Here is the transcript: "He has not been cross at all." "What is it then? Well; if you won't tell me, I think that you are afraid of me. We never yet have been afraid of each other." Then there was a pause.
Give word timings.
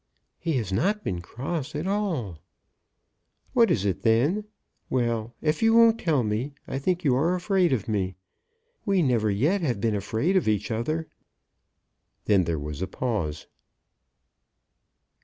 "He 0.39 0.53
has 0.53 0.73
not 0.73 1.03
been 1.03 1.21
cross 1.21 1.75
at 1.75 1.85
all." 1.85 2.39
"What 3.53 3.69
is 3.69 3.85
it 3.85 4.01
then? 4.01 4.45
Well; 4.89 5.35
if 5.43 5.61
you 5.61 5.75
won't 5.75 5.99
tell 5.99 6.23
me, 6.23 6.55
I 6.67 6.79
think 6.79 7.01
that 7.01 7.05
you 7.05 7.15
are 7.15 7.35
afraid 7.35 7.71
of 7.71 7.87
me. 7.87 8.15
We 8.83 9.03
never 9.03 9.29
yet 9.29 9.61
have 9.61 9.79
been 9.79 9.93
afraid 9.93 10.35
of 10.35 10.47
each 10.47 10.71
other." 10.71 11.07
Then 12.25 12.45
there 12.45 12.57
was 12.57 12.81
a 12.81 12.87
pause. 12.87 13.45